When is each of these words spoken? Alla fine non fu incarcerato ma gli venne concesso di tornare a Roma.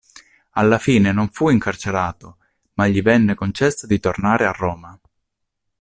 Alla 0.53 0.79
fine 0.79 1.11
non 1.11 1.29
fu 1.29 1.49
incarcerato 1.49 2.37
ma 2.73 2.87
gli 2.87 3.03
venne 3.03 3.35
concesso 3.35 3.85
di 3.85 3.99
tornare 3.99 4.47
a 4.47 4.51
Roma. 4.51 4.99